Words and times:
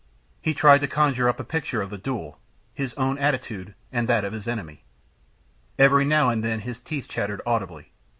He 0.41 0.55
tried 0.55 0.79
to 0.81 0.87
conjure 0.87 1.29
up 1.29 1.39
a 1.39 1.43
picture 1.43 1.79
of 1.79 1.91
the 1.91 1.97
duel, 1.99 2.39
his 2.73 2.95
own 2.95 3.19
attitude, 3.19 3.75
and 3.91 4.07
that 4.09 4.25
of 4.25 4.33
his 4.33 4.47
enemy. 4.47 4.83
Every 5.77 6.05
now 6.05 6.29
and 6.29 6.43
then 6.43 6.61
his 6.61 6.79
teeth 6.79 7.07
chattered 7.07 7.43
audibly. 7.45 7.91